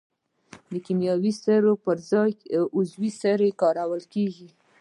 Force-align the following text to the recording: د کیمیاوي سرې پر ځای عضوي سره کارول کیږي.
د 0.71 0.73
کیمیاوي 0.85 1.31
سرې 1.43 1.73
پر 1.85 1.97
ځای 2.11 2.31
عضوي 2.77 3.11
سره 3.21 3.57
کارول 3.61 4.03
کیږي. 4.13 4.49